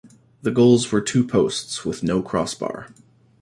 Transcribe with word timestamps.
The 0.41 0.49
goals 0.49 0.91
were 0.91 0.99
two 0.99 1.23
posts, 1.23 1.85
with 1.85 2.01
no 2.01 2.23
crossbar. 2.23 2.87